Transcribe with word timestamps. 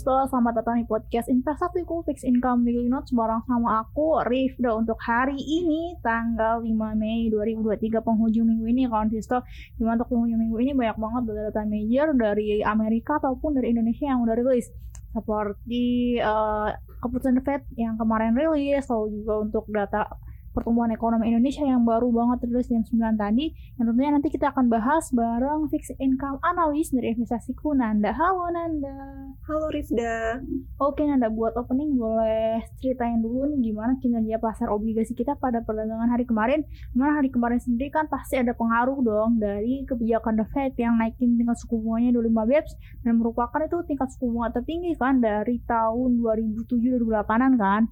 Konsisto, 0.00 0.32
selamat 0.32 0.64
datang 0.64 0.80
di 0.80 0.88
podcast 0.88 1.28
Investasiku 1.28 2.00
Fix 2.08 2.24
Income 2.24 2.64
Daily 2.64 2.88
Notes 2.88 3.12
bareng 3.12 3.44
sama 3.44 3.84
aku, 3.84 4.24
Rifda 4.24 4.72
untuk 4.72 4.96
hari 4.96 5.36
ini 5.36 5.92
tanggal 6.00 6.64
5 6.64 6.72
Mei 6.96 7.28
2023 7.28 8.00
penghujung 8.00 8.48
minggu 8.48 8.64
ini 8.64 8.88
Konsisto 8.88 9.44
Di 9.76 9.84
mana 9.84 10.00
untuk 10.00 10.16
penghujung 10.16 10.40
minggu 10.40 10.56
ini 10.56 10.72
banyak 10.72 10.96
banget 10.96 11.22
data-data 11.28 11.62
major 11.68 12.08
dari 12.16 12.64
Amerika 12.64 13.20
ataupun 13.20 13.60
dari 13.60 13.76
Indonesia 13.76 14.08
yang 14.08 14.24
udah 14.24 14.40
rilis. 14.40 14.72
Seperti 15.12 16.16
uh, 16.16 16.72
keputusan 17.04 17.44
Fed 17.44 17.68
yang 17.76 18.00
kemarin 18.00 18.32
rilis 18.32 18.88
lalu 18.88 19.20
juga 19.20 19.34
untuk 19.44 19.68
data 19.68 20.08
pertumbuhan 20.50 20.90
ekonomi 20.90 21.30
Indonesia 21.30 21.62
yang 21.62 21.86
baru 21.86 22.10
banget 22.10 22.50
terus 22.50 22.66
jam 22.66 22.82
9 22.82 23.14
tadi 23.14 23.54
yang 23.78 23.86
tentunya 23.86 24.10
nanti 24.10 24.28
kita 24.34 24.50
akan 24.50 24.66
bahas 24.66 25.06
bareng 25.14 25.70
fixed 25.70 25.94
income 26.02 26.42
analis 26.42 26.90
dari 26.90 27.14
investasiku 27.14 27.70
Nanda. 27.78 28.10
Halo 28.10 28.50
Nanda. 28.50 28.98
Halo 29.46 29.70
Rifda. 29.70 30.42
Oke 30.82 31.06
Nanda, 31.06 31.30
buat 31.30 31.54
opening 31.54 31.94
boleh 31.94 32.66
ceritain 32.82 33.22
dulu 33.22 33.46
nih 33.54 33.70
gimana 33.70 33.94
kinerja 34.02 34.42
pasar 34.42 34.74
obligasi 34.74 35.14
kita 35.14 35.38
pada 35.38 35.62
perdagangan 35.62 36.10
hari 36.10 36.26
kemarin. 36.26 36.66
Gimana 36.90 37.22
hari 37.22 37.30
kemarin 37.30 37.62
sendiri 37.62 37.94
kan 37.94 38.10
pasti 38.10 38.42
ada 38.42 38.50
pengaruh 38.50 38.98
dong 39.06 39.38
dari 39.38 39.86
kebijakan 39.86 40.34
The 40.42 40.46
Fed 40.50 40.74
yang 40.82 40.98
naikin 40.98 41.38
tingkat 41.38 41.62
suku 41.62 41.78
bunganya 41.78 42.18
25 42.18 42.50
BEPS 42.50 42.72
dan 43.06 43.12
merupakan 43.22 43.60
itu 43.62 43.78
tingkat 43.86 44.10
suku 44.18 44.26
bunga 44.26 44.50
tertinggi 44.50 44.98
kan 44.98 45.22
dari 45.22 45.62
tahun 45.62 46.18
2007-2008an 46.18 47.52
kan. 47.54 47.82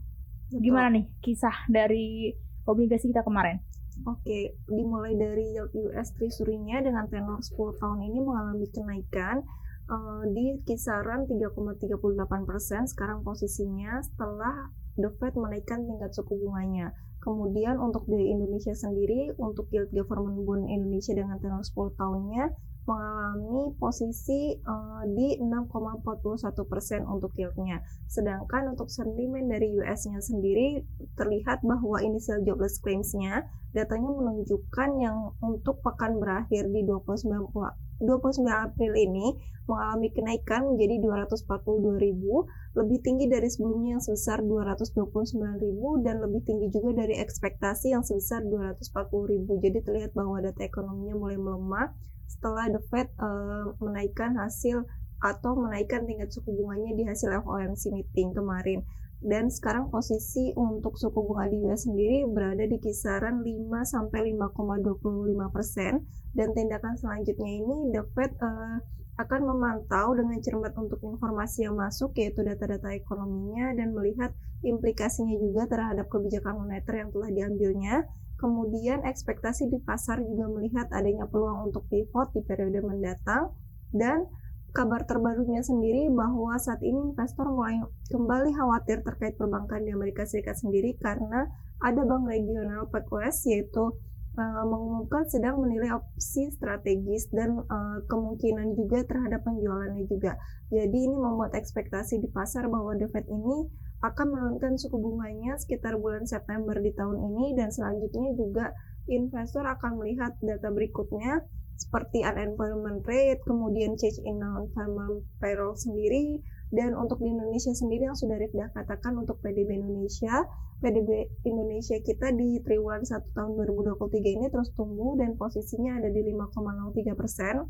Gimana 0.49 0.89
nih 0.97 1.05
kisah 1.21 1.69
dari 1.69 2.33
obligasi 2.69 3.09
kita 3.09 3.25
kemarin? 3.25 3.65
Oke, 4.07 4.55
dimulai 4.71 5.19
dari 5.19 5.59
yield 5.59 5.75
US 5.75 6.15
Treasury-nya 6.15 6.85
dengan 6.87 7.11
tenor 7.11 7.43
10 7.43 7.83
tahun 7.83 7.99
ini 8.07 8.19
mengalami 8.23 8.67
kenaikan 8.71 9.43
uh, 9.91 10.23
di 10.31 10.63
kisaran 10.63 11.27
3,38 11.27 11.99
persen 12.47 12.87
sekarang 12.87 13.27
posisinya 13.27 13.99
setelah 14.07 14.71
The 14.95 15.11
Fed 15.19 15.35
menaikkan 15.35 15.83
tingkat 15.87 16.15
suku 16.15 16.39
bunganya. 16.39 16.95
Kemudian 17.19 17.83
untuk 17.83 18.07
di 18.07 18.31
Indonesia 18.31 18.71
sendiri, 18.71 19.35
untuk 19.43 19.67
yield 19.75 19.91
government 19.91 20.47
bond 20.47 20.71
Indonesia 20.71 21.19
dengan 21.19 21.43
tenor 21.43 21.67
10 21.67 21.99
tahunnya 21.99 22.45
mengalami 22.89 23.77
posisi 23.77 24.57
uh, 24.65 25.05
di 25.13 25.37
6,41 25.37 26.57
persen 26.65 27.05
untuk 27.05 27.37
yieldnya. 27.37 27.85
Sedangkan 28.09 28.73
untuk 28.73 28.89
sentimen 28.89 29.53
dari 29.53 29.77
US-nya 29.77 30.25
sendiri 30.25 30.81
terlihat 31.21 31.61
bahwa 31.61 32.01
initial 32.01 32.41
jobless 32.49 32.81
claims-nya 32.81 33.45
datanya 33.77 34.09
menunjukkan 34.09 34.91
yang 34.97 35.37
untuk 35.45 35.85
pekan 35.85 36.17
berakhir 36.17 36.65
di 36.73 36.81
29 36.89 37.53
29 37.99 38.47
April 38.47 38.93
ini 38.95 39.35
mengalami 39.69 40.09
kenaikan 40.09 40.73
menjadi 40.73 40.97
242.000, 41.05 42.81
lebih 42.81 42.99
tinggi 43.05 43.29
dari 43.29 43.49
sebelumnya 43.53 44.01
yang 44.01 44.03
sebesar 44.03 44.41
229.000 44.41 46.05
dan 46.07 46.17
lebih 46.25 46.41
tinggi 46.49 46.73
juga 46.73 47.05
dari 47.05 47.21
ekspektasi 47.21 47.93
yang 47.93 48.01
sebesar 48.01 48.49
240.000. 48.49 49.45
Jadi 49.61 49.79
terlihat 49.85 50.17
bahwa 50.17 50.41
data 50.41 50.65
ekonominya 50.65 51.15
mulai 51.21 51.37
melemah 51.37 51.93
setelah 52.29 52.73
The 52.73 52.81
Fed 52.89 53.09
uh, 53.21 53.77
menaikkan 53.85 54.41
hasil 54.41 54.89
atau 55.19 55.53
menaikkan 55.59 56.07
tingkat 56.09 56.33
suku 56.33 56.49
bunganya 56.55 56.95
di 56.97 57.05
hasil 57.05 57.29
FOMC 57.45 57.93
meeting 57.93 58.33
kemarin. 58.33 58.87
Dan 59.19 59.51
sekarang 59.51 59.91
posisi 59.91 60.55
untuk 60.55 60.95
suku 60.95 61.19
bunga 61.19 61.51
di 61.51 61.59
US 61.67 61.91
sendiri 61.91 62.23
berada 62.31 62.63
di 62.63 62.79
kisaran 62.79 63.43
5 63.43 63.83
sampai 63.83 64.31
5,25 64.35 65.55
persen. 65.55 66.07
Dan 66.33 66.55
tindakan 66.55 66.95
selanjutnya 66.95 67.51
ini 67.51 67.91
The 67.91 68.03
Fed 68.15 68.33
uh, 68.39 68.79
akan 69.19 69.41
memantau 69.43 70.15
dengan 70.15 70.39
cermat 70.39 70.79
untuk 70.79 71.03
informasi 71.03 71.67
yang 71.67 71.75
masuk 71.75 72.15
yaitu 72.15 72.47
data-data 72.47 72.95
ekonominya 72.95 73.75
dan 73.75 73.91
melihat 73.91 74.31
implikasinya 74.63 75.35
juga 75.35 75.67
terhadap 75.67 76.07
kebijakan 76.07 76.63
moneter 76.63 77.03
yang 77.03 77.11
telah 77.11 77.31
diambilnya 77.35 78.07
Kemudian 78.39 79.03
ekspektasi 79.03 79.67
di 79.67 79.83
pasar 79.83 80.23
juga 80.23 80.47
melihat 80.47 80.87
adanya 80.95 81.27
peluang 81.27 81.75
untuk 81.75 81.91
pivot 81.91 82.31
di 82.31 82.47
periode 82.47 82.79
mendatang 82.87 83.51
dan 83.91 84.31
kabar 84.77 85.05
terbarunya 85.09 85.65
sendiri 85.65 86.13
bahwa 86.13 86.55
saat 86.61 86.85
ini 86.85 87.13
investor 87.13 87.49
mulai 87.49 87.81
kembali 88.13 88.53
khawatir 88.53 89.01
terkait 89.01 89.35
perbankan 89.41 89.83
di 89.85 89.91
Amerika 89.93 90.29
Serikat 90.29 90.61
sendiri 90.61 90.95
karena 91.01 91.49
ada 91.81 92.03
bank 92.05 92.29
regional 92.29 92.91
PacWest 92.91 93.49
yaitu 93.49 93.95
uh, 94.39 94.65
mengumumkan 94.67 95.27
sedang 95.27 95.59
menilai 95.59 95.95
opsi 95.95 96.51
strategis 96.55 97.31
dan 97.35 97.59
uh, 97.67 97.99
kemungkinan 98.07 98.79
juga 98.79 99.03
terhadap 99.07 99.43
penjualannya 99.47 100.05
juga. 100.07 100.39
Jadi 100.71 100.99
ini 101.11 101.17
membuat 101.17 101.57
ekspektasi 101.59 102.23
di 102.23 102.29
pasar 102.31 102.71
bahwa 102.71 102.95
The 102.95 103.09
Fed 103.11 103.27
ini 103.27 103.67
akan 103.99 104.27
menurunkan 104.31 104.79
suku 104.79 104.95
bunganya 104.95 105.59
sekitar 105.59 105.99
bulan 105.99 106.23
September 106.23 106.79
di 106.79 106.95
tahun 106.95 107.19
ini 107.19 107.59
dan 107.59 107.75
selanjutnya 107.75 108.31
juga 108.39 108.71
investor 109.11 109.67
akan 109.67 109.99
melihat 109.99 110.39
data 110.39 110.71
berikutnya 110.71 111.43
seperti 111.79 112.27
unemployment 112.27 113.07
rate, 113.07 113.39
kemudian 113.47 113.95
change 113.95 114.19
in 114.27 114.43
non-farm 114.43 115.23
payroll 115.39 115.79
sendiri, 115.79 116.43
dan 116.69 116.93
untuk 116.93 117.23
di 117.23 117.33
Indonesia 117.33 117.73
sendiri 117.73 118.11
yang 118.11 118.19
sudah 118.19 118.37
Rifda 118.37 118.69
katakan 118.77 119.17
untuk 119.17 119.41
PDB 119.41 119.79
Indonesia, 119.79 120.45
PDB 120.85 121.31
Indonesia 121.49 121.97
kita 122.05 122.29
di 122.37 122.61
triwulan 122.61 123.09
1 123.09 123.33
tahun 123.33 123.51
2023 123.57 124.37
ini 124.37 124.47
terus 124.53 124.69
tumbuh 124.77 125.17
dan 125.17 125.33
posisinya 125.41 125.97
ada 125.97 126.13
di 126.13 126.21
5,03 126.29 127.17
persen. 127.17 127.65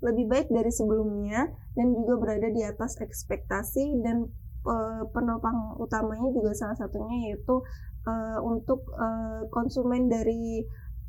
Lebih 0.00 0.26
baik 0.32 0.48
dari 0.48 0.70
sebelumnya 0.70 1.50
dan 1.76 1.86
juga 1.92 2.14
berada 2.16 2.48
di 2.48 2.62
atas 2.62 2.96
ekspektasi 3.02 4.00
dan 4.00 4.30
penopang 5.10 5.76
utamanya 5.80 6.28
juga 6.36 6.52
salah 6.52 6.76
satunya 6.76 7.32
yaitu 7.32 7.64
uh, 8.04 8.38
untuk 8.44 8.84
uh, 8.92 9.48
konsumen 9.48 10.08
dari 10.08 10.64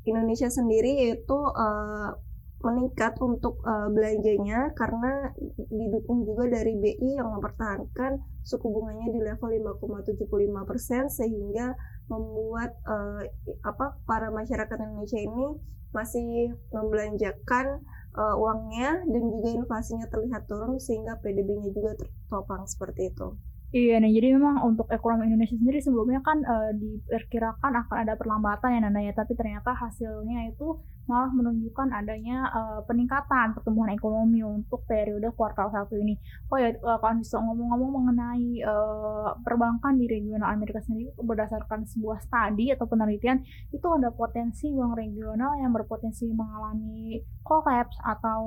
Indonesia 0.05 0.49
sendiri 0.49 1.07
yaitu 1.07 1.37
uh, 1.37 2.17
meningkat 2.61 3.17
untuk 3.17 3.57
uh, 3.65 3.89
belanjanya 3.89 4.69
karena 4.77 5.33
didukung 5.69 6.25
juga 6.25 6.45
dari 6.49 6.77
BI 6.77 7.17
yang 7.17 7.33
mempertahankan 7.33 8.21
suku 8.45 8.69
bunganya 8.69 9.09
di 9.09 9.19
level 9.21 9.49
5,75% 9.81 11.09
sehingga 11.09 11.73
membuat 12.09 12.77
uh, 12.85 13.25
apa 13.65 13.97
para 14.05 14.29
masyarakat 14.29 14.77
Indonesia 14.77 15.21
ini 15.21 15.57
masih 15.91 16.55
membelanjakan 16.71 17.83
uh, 18.15 18.35
uangnya 18.37 19.03
dan 19.09 19.23
juga 19.27 19.49
inflasinya 19.51 20.07
terlihat 20.07 20.47
turun 20.47 20.79
sehingga 20.79 21.19
PDB-nya 21.19 21.69
juga 21.73 21.97
tertopang 21.99 22.63
seperti 22.69 23.11
itu. 23.11 23.35
Iya 23.71 24.03
nih, 24.03 24.11
jadi 24.19 24.27
memang 24.35 24.67
untuk 24.67 24.91
ekonomi 24.91 25.31
Indonesia 25.31 25.55
sendiri 25.55 25.79
sebelumnya 25.79 26.19
kan 26.27 26.43
uh, 26.43 26.75
diperkirakan 26.75 27.71
akan 27.71 27.97
ada 28.03 28.19
perlambatan 28.19 28.75
ya 28.75 28.79
Nanda 28.83 28.99
ya, 28.99 29.15
tapi 29.15 29.31
ternyata 29.31 29.71
hasilnya 29.71 30.51
itu 30.51 30.75
malah 31.07 31.31
menunjukkan 31.31 31.87
adanya 31.91 32.51
uh, 32.51 32.79
peningkatan 32.85 33.55
pertumbuhan 33.57 33.95
ekonomi 33.95 34.43
untuk 34.43 34.83
periode 34.85 35.31
kuartal 35.39 35.71
satu 35.71 35.95
ini. 35.97 36.19
Oh 36.51 36.59
ya, 36.59 36.75
uh, 36.83 36.99
kalau 36.99 37.23
bisa 37.23 37.39
ngomong-ngomong 37.39 37.91
mengenai 37.95 38.59
uh, 38.67 39.39
perbankan 39.39 39.95
di 39.95 40.05
regional 40.05 40.51
Amerika 40.51 40.83
sendiri 40.83 41.15
berdasarkan 41.15 41.87
sebuah 41.87 42.27
studi 42.27 42.75
atau 42.75 42.85
penelitian 42.91 43.39
itu 43.71 43.87
ada 43.87 44.11
potensi 44.11 44.67
bank 44.67 44.99
regional 44.99 45.55
yang 45.63 45.71
berpotensi 45.71 46.27
mengalami 46.27 47.23
collapse 47.47 47.95
atau 48.03 48.43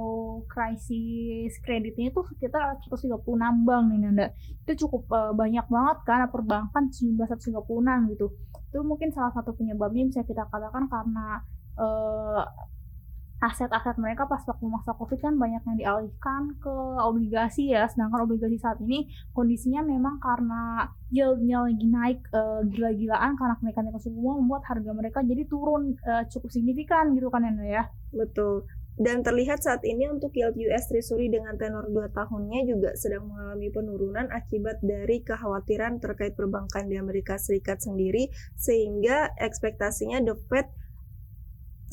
krisis 0.52 1.56
kreditnya 1.64 2.12
itu 2.12 2.20
sekitar 2.28 2.76
136 2.92 3.24
bank 3.64 3.84
nih 3.88 3.98
Nanda. 4.04 4.26
Itu 4.64 4.86
cukup 4.86 5.13
uh, 5.14 5.32
banyak 5.32 5.66
banget 5.70 5.98
karena 6.02 6.26
perbankan 6.26 6.90
jumlah 6.90 7.30
136 7.30 8.10
gitu. 8.12 8.26
Itu 8.74 8.78
mungkin 8.82 9.14
salah 9.14 9.30
satu 9.30 9.54
penyebabnya 9.54 10.10
bisa 10.10 10.26
kita 10.26 10.50
katakan 10.50 10.90
karena 10.90 11.38
uh, 11.78 12.42
aset-aset 13.44 14.00
mereka 14.00 14.24
pas 14.24 14.40
waktu 14.40 14.64
masa 14.72 14.96
covid 14.96 15.20
kan 15.20 15.36
banyak 15.36 15.60
yang 15.68 15.76
dialihkan 15.76 16.56
ke 16.58 16.74
obligasi 16.98 17.70
ya. 17.70 17.86
Sedangkan 17.86 18.26
obligasi 18.26 18.58
saat 18.58 18.82
ini 18.82 19.06
kondisinya 19.30 19.84
memang 19.86 20.18
karena 20.18 20.90
yieldnya 21.14 21.62
lagi 21.62 21.86
naik 21.86 22.18
uh, 22.34 22.66
gila-gilaan 22.66 23.38
karena 23.38 23.54
kenaikan 23.60 23.94
suku 24.02 24.16
bunga 24.18 24.34
membuat 24.42 24.62
harga 24.66 24.90
mereka 24.90 25.18
jadi 25.22 25.46
turun 25.46 25.94
uh, 26.08 26.24
cukup 26.26 26.50
signifikan 26.50 27.14
gitu 27.14 27.30
kan 27.30 27.46
ya. 27.62 27.86
Betul 28.10 28.66
dan 28.94 29.26
terlihat 29.26 29.58
saat 29.58 29.82
ini 29.82 30.06
untuk 30.06 30.30
yield 30.38 30.54
US 30.54 30.86
Treasury 30.86 31.26
dengan 31.26 31.58
tenor 31.58 31.90
2 31.90 32.14
tahunnya 32.14 32.60
juga 32.70 32.90
sedang 32.94 33.26
mengalami 33.26 33.68
penurunan 33.74 34.26
akibat 34.30 34.78
dari 34.86 35.26
kekhawatiran 35.26 35.98
terkait 35.98 36.38
perbankan 36.38 36.86
di 36.86 36.94
Amerika 36.94 37.34
Serikat 37.34 37.82
sendiri 37.82 38.30
sehingga 38.54 39.34
ekspektasinya 39.42 40.22
The 40.22 40.36
Fed 40.46 40.68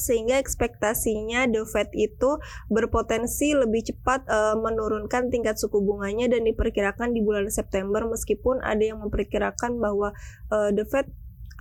sehingga 0.01 0.42
ekspektasinya 0.42 1.45
The 1.50 1.65
Fed 1.65 1.94
itu 1.94 2.42
berpotensi 2.74 3.53
lebih 3.53 3.94
cepat 3.94 4.25
uh, 4.25 4.57
menurunkan 4.57 5.30
tingkat 5.30 5.62
suku 5.62 5.77
bunganya 5.81 6.30
dan 6.30 6.45
diperkirakan 6.45 7.13
di 7.13 7.21
bulan 7.21 7.50
September 7.53 8.01
meskipun 8.09 8.62
ada 8.65 8.81
yang 8.81 9.01
memperkirakan 9.01 9.77
bahwa 9.77 10.13
uh, 10.50 10.69
The 10.74 10.86
Fed 10.89 11.09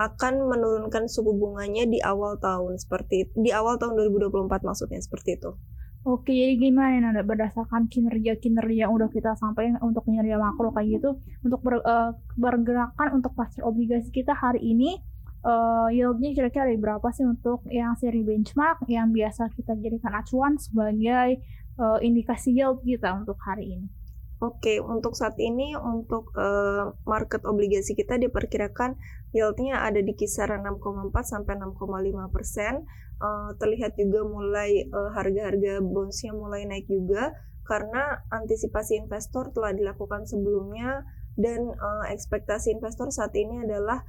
akan 0.01 0.49
menurunkan 0.49 1.05
suku 1.13 1.37
bunganya 1.37 1.85
di 1.85 2.01
awal 2.01 2.41
tahun 2.41 2.81
seperti 2.81 3.29
di 3.37 3.53
awal 3.53 3.77
tahun 3.77 4.01
2024 4.01 4.49
maksudnya 4.65 4.97
seperti 4.97 5.37
itu. 5.37 5.53
Oke, 6.01 6.33
jadi 6.33 6.57
gimana 6.57 6.97
nih 6.97 7.01
Nanda 7.05 7.21
berdasarkan 7.21 7.93
kinerja-kinerja 7.93 8.89
yang 8.89 8.97
udah 8.97 9.13
kita 9.13 9.37
sampaikan 9.37 9.77
untuk 9.85 10.09
kinerja 10.09 10.41
makro 10.41 10.73
kayak 10.73 10.97
gitu 10.97 11.21
untuk 11.45 11.61
ber, 11.61 11.85
uh, 11.85 12.17
bergerakan 12.41 13.21
untuk 13.21 13.37
pasar 13.37 13.69
obligasi 13.69 14.09
kita 14.09 14.33
hari 14.33 14.65
ini 14.65 14.97
uh, 15.45 15.93
yieldnya 15.93 16.33
kira-kira 16.33 16.73
dari 16.73 16.81
berapa 16.81 17.05
sih 17.13 17.29
untuk 17.29 17.69
yang 17.69 17.93
seri 18.01 18.25
benchmark 18.25 18.89
yang 18.89 19.13
biasa 19.13 19.53
kita 19.53 19.77
jadikan 19.77 20.17
acuan 20.17 20.57
sebagai 20.57 21.45
uh, 21.77 22.01
indikasi 22.01 22.57
yield 22.57 22.81
kita 22.81 23.21
untuk 23.21 23.37
hari 23.45 23.77
ini? 23.77 24.00
Oke, 24.41 24.81
untuk 24.81 25.13
saat 25.21 25.37
ini 25.37 25.77
untuk 25.77 26.33
uh, 26.33 26.97
market 27.05 27.45
obligasi 27.45 27.93
kita 27.93 28.17
diperkirakan 28.17 28.97
yieldnya 29.37 29.85
ada 29.85 30.01
di 30.01 30.17
kisaran 30.17 30.65
6,4 30.65 31.13
sampai 31.21 31.61
6,5 31.61 32.33
persen. 32.33 32.89
Uh, 33.21 33.53
terlihat 33.61 34.01
juga 34.01 34.25
mulai 34.25 34.89
uh, 34.89 35.13
harga-harga 35.13 35.85
bondsnya 35.85 36.33
mulai 36.33 36.65
naik 36.65 36.89
juga 36.89 37.37
karena 37.69 38.25
antisipasi 38.33 38.97
investor 38.97 39.53
telah 39.53 39.77
dilakukan 39.77 40.25
sebelumnya 40.25 41.05
dan 41.37 41.77
uh, 41.77 42.09
ekspektasi 42.09 42.73
investor 42.73 43.13
saat 43.13 43.37
ini 43.37 43.61
adalah 43.69 44.01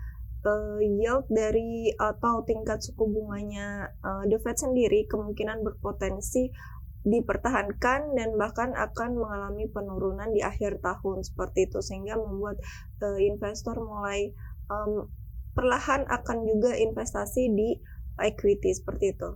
uh, 0.47 0.79
yield 0.79 1.27
dari 1.29 1.93
atau 1.93 2.41
tingkat 2.47 2.81
suku 2.81 3.03
bunganya 3.03 3.93
uh, 3.99 4.23
The 4.25 4.39
Fed 4.41 4.57
sendiri 4.57 5.05
kemungkinan 5.11 5.61
berpotensi 5.61 6.49
dipertahankan 7.01 8.13
dan 8.13 8.29
bahkan 8.37 8.77
akan 8.77 9.17
mengalami 9.17 9.65
penurunan 9.73 10.29
di 10.29 10.45
akhir 10.45 10.81
tahun 10.85 11.25
seperti 11.25 11.65
itu 11.65 11.81
sehingga 11.81 12.13
membuat 12.17 12.61
uh, 13.01 13.17
investor 13.17 13.73
mulai 13.81 14.29
um, 14.69 15.09
perlahan 15.57 16.05
akan 16.07 16.45
juga 16.45 16.77
investasi 16.77 17.49
di 17.51 17.69
equity 18.21 18.71
seperti 18.71 19.17
itu. 19.17 19.31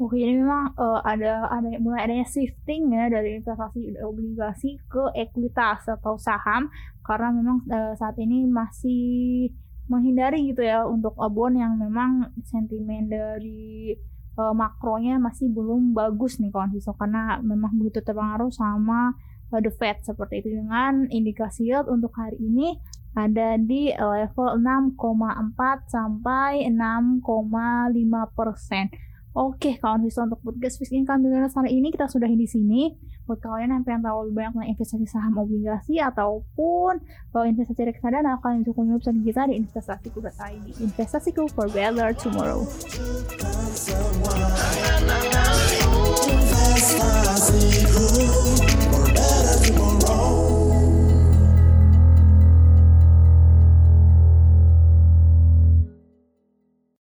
Oke, 0.00 0.16
jadi 0.16 0.32
memang 0.32 0.72
uh, 0.80 1.04
ada 1.04 1.44
ada 1.52 1.76
mulai 1.76 2.08
adanya 2.08 2.24
shifting 2.24 2.88
ya 2.88 3.12
dari 3.12 3.36
investasi 3.36 4.00
obligasi 4.00 4.80
ke 4.88 5.12
ekuitas 5.12 5.84
atau 5.84 6.16
saham 6.16 6.72
karena 7.04 7.28
memang 7.28 7.60
uh, 7.68 7.92
saat 8.00 8.16
ini 8.16 8.48
masih 8.48 9.52
menghindari 9.92 10.46
gitu 10.48 10.64
ya 10.64 10.86
untuk 10.86 11.18
bond 11.18 11.58
yang 11.58 11.76
memang 11.76 12.32
sentimen 12.48 13.10
dari 13.10 13.92
uh, 14.40 14.56
makronya 14.56 15.20
masih 15.20 15.52
belum 15.52 15.92
bagus 15.92 16.40
nih 16.40 16.48
kawan 16.48 16.72
siswa 16.72 16.96
karena 16.96 17.36
memang 17.44 17.76
begitu 17.76 18.00
terpengaruh 18.00 18.48
sama 18.48 19.12
uh, 19.52 19.60
the 19.60 19.68
Fed 19.68 20.00
seperti 20.00 20.40
itu 20.40 20.56
dengan 20.56 21.04
indikasi 21.12 21.68
yield 21.68 21.92
untuk 21.92 22.16
hari 22.16 22.40
ini 22.40 22.80
ada 23.12 23.58
di 23.58 23.90
level 23.90 24.62
6,4 24.62 24.94
sampai 25.90 26.62
6,5 26.70 27.26
persen. 28.38 28.86
Oke, 29.30 29.78
kawan 29.78 30.02
siswa 30.02 30.26
untuk 30.26 30.42
podcast 30.42 30.82
Fixed 30.82 30.90
Income 30.90 31.22
Billionaires 31.22 31.54
hari 31.54 31.78
ini 31.78 31.94
kita 31.94 32.10
sudahi 32.10 32.34
di 32.34 32.50
sini. 32.50 32.90
Buat 33.30 33.38
kalian 33.38 33.70
yang 33.70 33.86
pengen 33.86 34.02
tahu 34.02 34.26
lebih 34.26 34.42
banyak 34.42 34.52
tentang 34.58 34.70
investasi 34.74 35.06
saham 35.06 35.38
obligasi 35.38 36.02
ataupun 36.02 36.98
uh, 37.38 37.46
investasi 37.46 37.94
reksadana, 37.94 38.42
kalian 38.42 38.66
kunjungi 38.66 38.90
website 38.98 39.22
kita 39.22 39.42
di 39.46 39.54
investasiku.id. 39.62 40.66
Investasiku 40.82 41.46
for 41.46 41.70
better 41.70 42.10
tomorrow. 42.10 42.66
Investasiku. 43.88 44.89